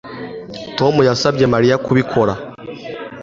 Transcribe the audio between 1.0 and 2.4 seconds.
yasabye Mariya kubikora